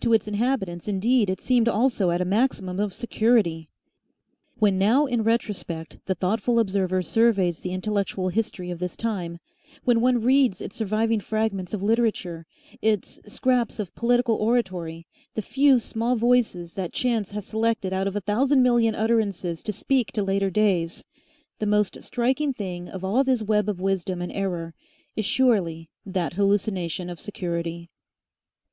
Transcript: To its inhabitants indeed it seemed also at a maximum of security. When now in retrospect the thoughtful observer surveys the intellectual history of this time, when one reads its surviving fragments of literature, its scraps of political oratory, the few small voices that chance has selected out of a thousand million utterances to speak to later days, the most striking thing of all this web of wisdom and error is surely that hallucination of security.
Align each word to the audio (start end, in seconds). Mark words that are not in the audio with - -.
To 0.00 0.12
its 0.12 0.26
inhabitants 0.26 0.88
indeed 0.88 1.30
it 1.30 1.40
seemed 1.40 1.68
also 1.68 2.10
at 2.10 2.20
a 2.20 2.24
maximum 2.24 2.80
of 2.80 2.92
security. 2.92 3.68
When 4.58 4.78
now 4.80 5.06
in 5.06 5.22
retrospect 5.22 6.00
the 6.06 6.16
thoughtful 6.16 6.58
observer 6.58 7.02
surveys 7.02 7.60
the 7.60 7.70
intellectual 7.70 8.30
history 8.30 8.72
of 8.72 8.80
this 8.80 8.96
time, 8.96 9.38
when 9.84 10.00
one 10.00 10.22
reads 10.22 10.60
its 10.60 10.74
surviving 10.74 11.20
fragments 11.20 11.72
of 11.72 11.84
literature, 11.84 12.46
its 12.82 13.20
scraps 13.32 13.78
of 13.78 13.94
political 13.94 14.34
oratory, 14.38 15.06
the 15.36 15.40
few 15.40 15.78
small 15.78 16.16
voices 16.16 16.74
that 16.74 16.92
chance 16.92 17.30
has 17.30 17.46
selected 17.46 17.92
out 17.92 18.08
of 18.08 18.16
a 18.16 18.20
thousand 18.20 18.64
million 18.64 18.96
utterances 18.96 19.62
to 19.62 19.72
speak 19.72 20.10
to 20.10 20.24
later 20.24 20.50
days, 20.50 21.04
the 21.60 21.64
most 21.66 22.02
striking 22.02 22.52
thing 22.52 22.88
of 22.88 23.04
all 23.04 23.22
this 23.22 23.44
web 23.44 23.68
of 23.68 23.80
wisdom 23.80 24.20
and 24.20 24.32
error 24.32 24.74
is 25.14 25.24
surely 25.24 25.88
that 26.04 26.32
hallucination 26.32 27.08
of 27.08 27.20
security. 27.20 27.88